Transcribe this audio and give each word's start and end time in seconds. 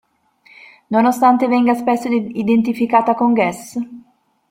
Nonostante 0.87 1.47
venga 1.47 1.75
spesso 1.75 2.07
identificata 2.07 3.13
con 3.13 3.33
"Guess? 3.33 3.77